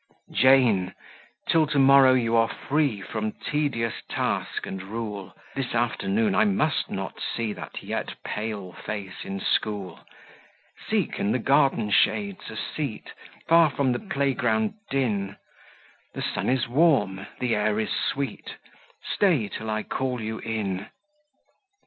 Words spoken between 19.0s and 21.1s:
Stay till I call you in."